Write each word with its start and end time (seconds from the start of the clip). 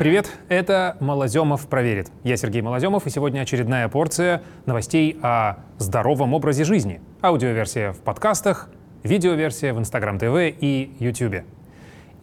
Привет, 0.00 0.30
это 0.48 0.96
Малоземов 1.00 1.68
проверит. 1.68 2.10
Я 2.24 2.38
Сергей 2.38 2.62
Малоземов, 2.62 3.06
и 3.06 3.10
сегодня 3.10 3.42
очередная 3.42 3.86
порция 3.90 4.42
новостей 4.64 5.18
о 5.20 5.56
здоровом 5.76 6.32
образе 6.32 6.64
жизни. 6.64 7.02
Аудиоверсия 7.20 7.92
в 7.92 7.98
подкастах, 7.98 8.70
видеоверсия 9.02 9.74
в 9.74 9.78
Инстаграм 9.78 10.18
ТВ 10.18 10.56
и 10.58 10.96
Ютубе. 11.00 11.44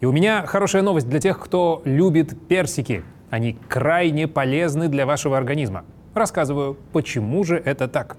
И 0.00 0.06
у 0.06 0.10
меня 0.10 0.44
хорошая 0.44 0.82
новость 0.82 1.08
для 1.08 1.20
тех, 1.20 1.38
кто 1.38 1.80
любит 1.84 2.48
персики. 2.48 3.04
Они 3.30 3.56
крайне 3.68 4.26
полезны 4.26 4.88
для 4.88 5.06
вашего 5.06 5.38
организма. 5.38 5.84
Рассказываю, 6.14 6.76
почему 6.92 7.44
же 7.44 7.62
это 7.64 7.86
так. 7.86 8.16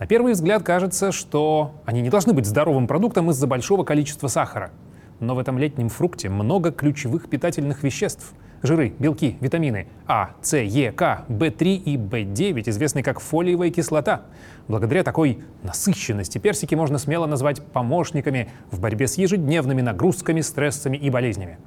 На 0.00 0.08
первый 0.08 0.32
взгляд 0.32 0.64
кажется, 0.64 1.12
что 1.12 1.80
они 1.84 2.00
не 2.02 2.10
должны 2.10 2.32
быть 2.32 2.44
здоровым 2.44 2.88
продуктом 2.88 3.30
из-за 3.30 3.46
большого 3.46 3.84
количества 3.84 4.26
сахара. 4.26 4.72
Но 5.20 5.34
в 5.34 5.38
этом 5.38 5.58
летнем 5.58 5.88
фрукте 5.88 6.28
много 6.28 6.72
ключевых 6.72 7.28
питательных 7.28 7.82
веществ. 7.82 8.34
Жиры, 8.62 8.94
белки, 8.98 9.36
витамины 9.40 9.86
А, 10.06 10.30
С, 10.42 10.56
Е, 10.56 10.90
К, 10.92 11.24
В3 11.28 11.76
и 11.76 11.96
В9, 11.96 12.68
известные 12.70 13.02
как 13.02 13.20
фолиевая 13.20 13.70
кислота. 13.70 14.22
Благодаря 14.66 15.04
такой 15.04 15.40
насыщенности 15.62 16.38
персики 16.38 16.74
можно 16.74 16.98
смело 16.98 17.26
назвать 17.26 17.62
помощниками 17.62 18.50
в 18.70 18.80
борьбе 18.80 19.06
с 19.06 19.18
ежедневными 19.18 19.82
нагрузками, 19.82 20.40
стрессами 20.40 20.96
и 20.96 21.10
болезнями. 21.10 21.58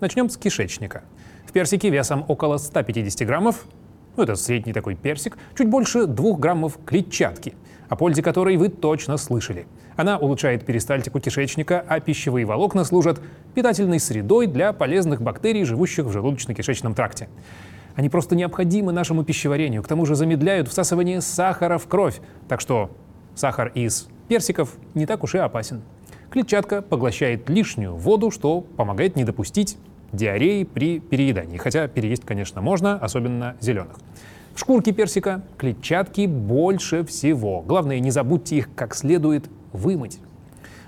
Начнем 0.00 0.28
с 0.28 0.36
кишечника. 0.36 1.04
В 1.46 1.52
персике 1.52 1.90
весом 1.90 2.24
около 2.28 2.58
150 2.58 3.26
граммов, 3.26 3.66
ну 4.16 4.22
это 4.22 4.36
средний 4.36 4.72
такой 4.72 4.94
персик, 4.94 5.38
чуть 5.56 5.68
больше 5.68 6.06
2 6.06 6.36
граммов 6.36 6.78
клетчатки– 6.84 7.54
о 7.92 7.94
пользе 7.96 8.22
которой 8.22 8.56
вы 8.56 8.70
точно 8.70 9.18
слышали. 9.18 9.66
Она 9.96 10.16
улучшает 10.16 10.64
перистальтику 10.64 11.20
кишечника, 11.20 11.84
а 11.86 12.00
пищевые 12.00 12.46
волокна 12.46 12.84
служат 12.84 13.20
питательной 13.54 14.00
средой 14.00 14.46
для 14.46 14.72
полезных 14.72 15.20
бактерий, 15.20 15.64
живущих 15.64 16.06
в 16.06 16.10
желудочно-кишечном 16.10 16.94
тракте. 16.94 17.28
Они 17.94 18.08
просто 18.08 18.34
необходимы 18.34 18.92
нашему 18.92 19.24
пищеварению, 19.24 19.82
к 19.82 19.88
тому 19.88 20.06
же 20.06 20.14
замедляют 20.14 20.68
всасывание 20.68 21.20
сахара 21.20 21.76
в 21.76 21.86
кровь. 21.86 22.22
Так 22.48 22.62
что 22.62 22.90
сахар 23.34 23.70
из 23.74 24.08
персиков 24.26 24.74
не 24.94 25.04
так 25.04 25.22
уж 25.22 25.34
и 25.34 25.38
опасен. 25.38 25.82
Клетчатка 26.30 26.80
поглощает 26.80 27.50
лишнюю 27.50 27.94
воду, 27.94 28.30
что 28.30 28.62
помогает 28.62 29.16
не 29.16 29.24
допустить 29.24 29.76
диареи 30.12 30.64
при 30.64 31.00
переедании. 31.00 31.56
Хотя 31.56 31.88
переесть, 31.88 32.24
конечно, 32.24 32.60
можно, 32.60 32.96
особенно 32.96 33.56
зеленых. 33.60 33.96
В 34.54 34.60
шкурке 34.60 34.92
персика 34.92 35.42
клетчатки 35.56 36.26
больше 36.26 37.04
всего. 37.04 37.62
Главное, 37.62 37.98
не 38.00 38.10
забудьте 38.10 38.56
их 38.56 38.74
как 38.74 38.94
следует 38.94 39.48
вымыть. 39.72 40.18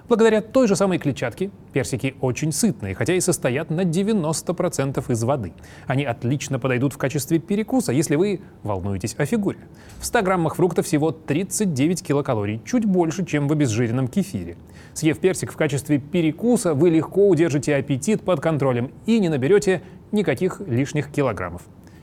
Благодаря 0.07 0.43
той 0.43 0.69
же 0.69 0.77
самой 0.77 0.99
клетчатке 0.99 1.51
персики 1.73 2.15
очень 2.21 2.53
сытные, 2.53 2.95
хотя 2.95 3.15
и 3.15 3.21
состоят 3.21 3.71
на 3.71 3.85
90% 3.85 5.03
из 5.11 5.25
воды. 5.25 5.55
Они 5.87 6.05
отлично 6.05 6.59
подойдут 6.59 6.93
в 6.93 6.99
качестве 6.99 7.39
перекуса, 7.39 7.91
если 7.91 8.17
вы 8.17 8.43
волнуетесь 8.63 9.15
о 9.17 9.25
фигуре. 9.25 9.61
В 10.01 10.05
100 10.05 10.21
граммах 10.21 10.57
фрукта 10.57 10.83
всего 10.83 11.11
39 11.11 12.03
килокалорий, 12.03 12.61
чуть 12.67 12.85
больше, 12.85 13.25
чем 13.25 13.49
в 13.49 13.53
обезжиренном 13.53 14.09
кефире. 14.09 14.59
Съев 14.93 15.19
персик 15.19 15.51
в 15.51 15.57
качестве 15.57 15.99
перекуса, 15.99 16.75
вы 16.75 16.91
легко 16.91 17.27
удержите 17.27 17.75
аппетит 17.75 18.21
под 18.21 18.41
контролем 18.41 18.91
и 19.07 19.19
не 19.19 19.31
наберете 19.31 19.81
никаких 20.13 20.61
лишних 20.67 21.11
килограммов. 21.11 21.63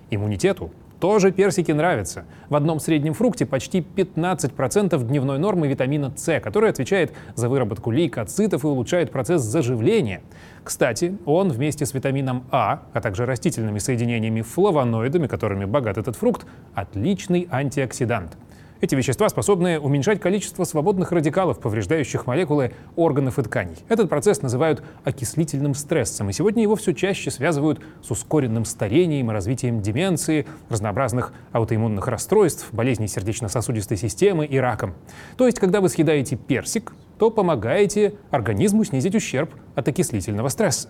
Иммунитету 0.09 0.71
тоже 1.01 1.31
персики 1.31 1.71
нравятся. 1.71 2.25
В 2.47 2.55
одном 2.55 2.79
среднем 2.79 3.13
фрукте 3.15 3.47
почти 3.47 3.79
15% 3.79 5.03
дневной 5.03 5.39
нормы 5.39 5.67
витамина 5.67 6.13
С, 6.15 6.39
который 6.39 6.69
отвечает 6.69 7.11
за 7.35 7.49
выработку 7.49 7.89
лейкоцитов 7.89 8.63
и 8.63 8.67
улучшает 8.67 9.11
процесс 9.11 9.41
заживления. 9.41 10.21
Кстати, 10.63 11.17
он 11.25 11.49
вместе 11.49 11.87
с 11.87 11.95
витамином 11.95 12.43
А, 12.51 12.83
а 12.93 13.01
также 13.01 13.25
растительными 13.25 13.79
соединениями 13.79 14.43
флавоноидами, 14.43 15.25
которыми 15.25 15.65
богат 15.65 15.97
этот 15.97 16.15
фрукт, 16.15 16.45
отличный 16.75 17.47
антиоксидант. 17.51 18.37
Эти 18.81 18.95
вещества 18.95 19.29
способны 19.29 19.79
уменьшать 19.79 20.19
количество 20.19 20.63
свободных 20.63 21.11
радикалов, 21.11 21.59
повреждающих 21.59 22.25
молекулы 22.25 22.73
органов 22.95 23.37
и 23.37 23.43
тканей. 23.43 23.75
Этот 23.89 24.09
процесс 24.09 24.41
называют 24.41 24.81
окислительным 25.03 25.75
стрессом, 25.75 26.31
и 26.31 26.33
сегодня 26.33 26.63
его 26.63 26.75
все 26.75 26.93
чаще 26.93 27.29
связывают 27.29 27.79
с 28.01 28.09
ускоренным 28.09 28.65
старением 28.65 29.29
и 29.29 29.33
развитием 29.33 29.83
деменции, 29.83 30.47
разнообразных 30.69 31.31
аутоиммунных 31.51 32.07
расстройств, 32.07 32.69
болезней 32.71 33.07
сердечно-сосудистой 33.07 33.97
системы 33.97 34.47
и 34.47 34.57
раком. 34.57 34.95
То 35.37 35.45
есть, 35.45 35.59
когда 35.59 35.79
вы 35.79 35.87
съедаете 35.87 36.35
персик, 36.35 36.93
то 37.19 37.29
помогаете 37.29 38.15
организму 38.31 38.83
снизить 38.83 39.13
ущерб 39.13 39.53
от 39.75 39.87
окислительного 39.87 40.47
стресса. 40.47 40.89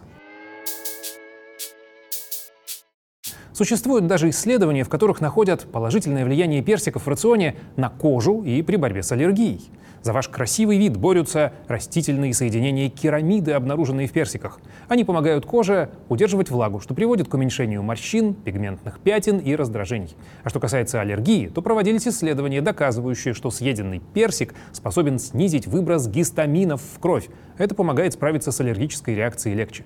Существуют 3.62 4.08
даже 4.08 4.32
исследования, 4.32 4.84
в 4.84 4.90
которых 4.90 5.22
находят 5.22 5.68
положительное 5.72 6.26
влияние 6.26 6.64
персиков 6.64 7.06
в 7.06 7.08
рационе 7.08 7.58
на 7.76 7.90
кожу 7.90 8.42
и 8.42 8.64
при 8.64 8.76
борьбе 8.76 9.04
с 9.04 9.12
аллергией. 9.12 9.70
За 10.02 10.14
ваш 10.14 10.30
красивый 10.30 10.80
вид 10.80 10.98
борются 10.98 11.54
растительные 11.68 12.34
соединения 12.34 12.90
керамиды, 12.90 13.52
обнаруженные 13.52 14.08
в 14.08 14.12
персиках. 14.14 14.60
Они 14.88 15.04
помогают 15.04 15.46
коже 15.46 15.92
удерживать 16.10 16.50
влагу, 16.50 16.80
что 16.80 16.96
приводит 16.96 17.28
к 17.28 17.36
уменьшению 17.36 17.84
морщин, 17.84 18.34
пигментных 18.34 19.00
пятен 19.00 19.38
и 19.38 19.56
раздражений. 19.56 20.16
А 20.44 20.50
что 20.50 20.60
касается 20.60 21.00
аллергии, 21.00 21.46
то 21.46 21.62
проводились 21.62 22.08
исследования, 22.08 22.62
доказывающие, 22.62 23.36
что 23.36 23.52
съеденный 23.52 24.02
персик 24.16 24.56
способен 24.72 25.20
снизить 25.20 25.68
выброс 25.68 26.08
гистаминов 26.08 26.82
в 26.82 27.00
кровь. 27.00 27.30
Это 27.60 27.76
помогает 27.76 28.14
справиться 28.14 28.52
с 28.52 28.60
аллергической 28.60 29.14
реакцией 29.14 29.54
легче. 29.54 29.86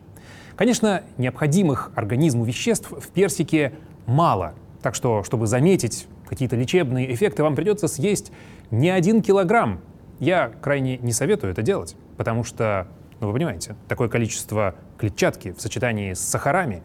Конечно, 0.55 1.03
необходимых 1.17 1.91
организму 1.95 2.45
веществ 2.45 2.91
в 2.91 3.07
персике 3.09 3.73
мало, 4.05 4.53
так 4.81 4.95
что, 4.95 5.23
чтобы 5.23 5.47
заметить 5.47 6.07
какие-то 6.27 6.55
лечебные 6.55 7.13
эффекты, 7.13 7.43
вам 7.43 7.55
придется 7.55 7.87
съесть 7.87 8.31
не 8.71 8.89
один 8.89 9.21
килограмм. 9.21 9.81
Я 10.19 10.51
крайне 10.61 10.97
не 10.97 11.11
советую 11.11 11.51
это 11.51 11.61
делать, 11.61 11.97
потому 12.15 12.43
что, 12.43 12.87
ну 13.19 13.27
вы 13.27 13.33
понимаете, 13.33 13.75
такое 13.89 14.07
количество 14.07 14.75
клетчатки 14.97 15.51
в 15.51 15.59
сочетании 15.59 16.13
с 16.13 16.19
сахарами 16.19 16.83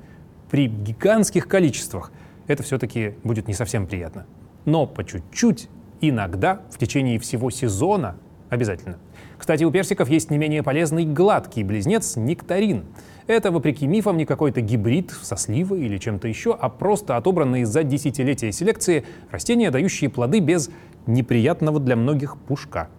при 0.51 0.67
гигантских 0.67 1.47
количествах 1.47 2.11
это 2.49 2.65
все-таки 2.65 3.15
будет 3.23 3.47
не 3.47 3.55
совсем 3.55 3.87
приятно. 3.87 4.27
Но 4.65 4.87
по 4.87 5.05
чуть-чуть, 5.05 5.69
иногда, 6.01 6.63
в 6.71 6.79
течение 6.79 7.21
всего 7.21 7.51
сезона 7.51 8.17
обязательно. 8.49 8.99
Кстати, 9.41 9.65
у 9.65 9.71
персиков 9.71 10.11
есть 10.11 10.31
не 10.31 10.37
менее 10.37 10.63
полезный 10.63 11.07
гладкий 11.07 11.63
близнец 11.63 12.17
нектарин. 12.17 12.85
Это, 13.27 13.51
вопреки 13.51 13.87
мифам, 13.87 14.19
не 14.19 14.27
какой-то 14.27 14.61
гибрид 14.61 15.13
со 15.23 15.35
сливой 15.35 15.81
или 15.81 15.97
чем-то 15.97 16.29
еще, 16.29 16.55
а 16.61 16.69
просто 16.69 17.17
отобранные 17.17 17.65
за 17.65 17.83
десятилетия 17.83 18.53
селекции 18.53 19.07
растения, 19.31 19.71
дающие 19.71 20.11
плоды 20.11 20.41
без 20.41 20.69
неприятного 21.07 21.81
для 21.81 21.97
многих 21.97 22.37
пушка. 22.37 22.91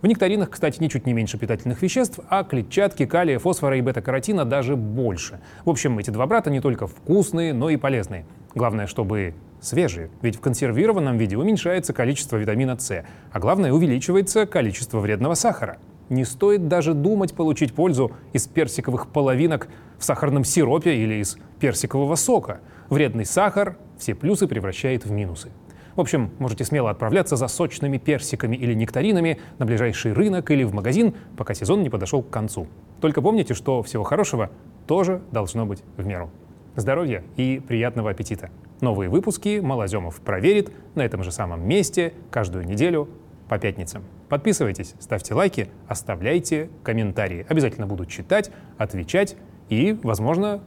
В 0.00 0.06
нектаринах, 0.06 0.50
кстати, 0.50 0.80
ничуть 0.80 1.04
не 1.04 1.12
меньше 1.12 1.36
питательных 1.36 1.82
веществ, 1.82 2.20
а 2.28 2.44
клетчатки, 2.44 3.04
калия, 3.04 3.40
фосфора 3.40 3.76
и 3.76 3.80
бета-каротина 3.80 4.44
даже 4.44 4.76
больше. 4.76 5.40
В 5.64 5.70
общем, 5.70 5.98
эти 5.98 6.10
два 6.10 6.28
брата 6.28 6.48
не 6.48 6.60
только 6.60 6.86
вкусные, 6.86 7.52
но 7.52 7.70
и 7.70 7.76
полезные. 7.76 8.24
Главное, 8.54 8.86
чтобы 8.86 9.34
свежие, 9.60 10.10
ведь 10.22 10.36
в 10.36 10.40
консервированном 10.40 11.18
виде 11.18 11.36
уменьшается 11.36 11.92
количество 11.92 12.36
витамина 12.36 12.78
С, 12.78 13.04
а 13.32 13.40
главное, 13.40 13.72
увеличивается 13.72 14.46
количество 14.46 15.00
вредного 15.00 15.34
сахара. 15.34 15.78
Не 16.08 16.24
стоит 16.24 16.68
даже 16.68 16.94
думать 16.94 17.34
получить 17.34 17.74
пользу 17.74 18.12
из 18.32 18.46
персиковых 18.46 19.08
половинок 19.08 19.68
в 19.98 20.04
сахарном 20.04 20.44
сиропе 20.44 20.96
или 20.96 21.16
из 21.16 21.38
персикового 21.60 22.14
сока. 22.14 22.60
Вредный 22.88 23.26
сахар 23.26 23.76
все 23.98 24.14
плюсы 24.14 24.46
превращает 24.46 25.04
в 25.04 25.10
минусы. 25.10 25.50
В 25.96 26.00
общем, 26.00 26.30
можете 26.38 26.64
смело 26.64 26.90
отправляться 26.90 27.36
за 27.36 27.48
сочными 27.48 27.98
персиками 27.98 28.56
или 28.56 28.72
нектаринами 28.72 29.40
на 29.58 29.66
ближайший 29.66 30.12
рынок 30.12 30.50
или 30.50 30.62
в 30.62 30.72
магазин, 30.72 31.14
пока 31.36 31.54
сезон 31.54 31.82
не 31.82 31.90
подошел 31.90 32.22
к 32.22 32.30
концу. 32.30 32.68
Только 33.00 33.20
помните, 33.20 33.54
что 33.54 33.82
всего 33.82 34.04
хорошего 34.04 34.50
тоже 34.86 35.20
должно 35.32 35.66
быть 35.66 35.82
в 35.96 36.06
меру. 36.06 36.30
Здоровья 36.76 37.24
и 37.36 37.60
приятного 37.66 38.10
аппетита! 38.10 38.50
Новые 38.80 39.10
выпуски 39.10 39.58
Малоземов 39.58 40.20
проверит 40.20 40.70
на 40.94 41.04
этом 41.04 41.24
же 41.24 41.32
самом 41.32 41.66
месте 41.66 42.14
каждую 42.30 42.64
неделю 42.64 43.08
по 43.48 43.58
пятницам. 43.58 44.04
Подписывайтесь, 44.28 44.94
ставьте 44.98 45.34
лайки, 45.34 45.68
оставляйте 45.86 46.70
комментарии. 46.82 47.46
Обязательно 47.48 47.86
буду 47.86 48.06
читать, 48.06 48.50
отвечать 48.76 49.36
и, 49.68 49.98
возможно, 50.02 50.62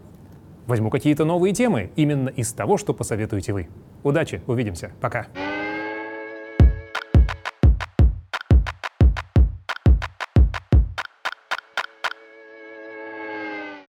возьму 0.68 0.89
какие-то 0.89 1.25
новые 1.25 1.54
темы 1.54 1.92
именно 1.95 2.30
из 2.30 2.54
того, 2.54 2.78
что 2.78 2.94
посоветуете 2.94 3.54
вы. 3.54 3.68
Удачи, 4.04 4.42
увидимся, 4.48 4.92
пока. 5.00 5.28